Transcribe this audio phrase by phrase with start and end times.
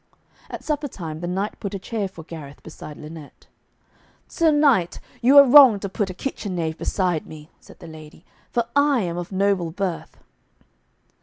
[0.49, 3.45] At supper time, the knight put a chair for Gareth beside Lynette.
[4.27, 8.25] 'Sir Knight, you are wrong to put a kitchen knave beside me,' said the lady,
[8.49, 10.17] 'for I am of noble birth.'